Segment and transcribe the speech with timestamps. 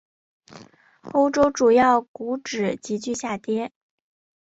[1.11, 3.71] 欧洲主要股指急剧下跌。